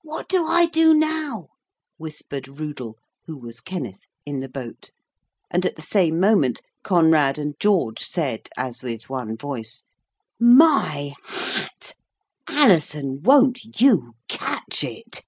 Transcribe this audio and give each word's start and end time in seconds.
'What 0.00 0.30
do 0.30 0.46
I 0.46 0.64
do 0.64 0.94
now?' 0.94 1.48
whispered 1.98 2.48
Rudel 2.58 2.96
(who 3.26 3.36
was 3.36 3.60
Kenneth) 3.60 4.06
in 4.24 4.40
the 4.40 4.48
boat, 4.48 4.92
and 5.50 5.66
at 5.66 5.76
the 5.76 5.82
same 5.82 6.18
moment 6.18 6.62
Conrad 6.82 7.36
and 7.36 7.54
George 7.60 8.00
said, 8.00 8.48
as 8.56 8.82
with 8.82 9.10
one 9.10 9.36
voice 9.36 9.82
'My 10.40 11.12
hat! 11.26 11.92
Alison, 12.48 13.22
won't 13.22 13.78
you 13.78 14.14
catch 14.26 14.82
it!' 14.82 15.20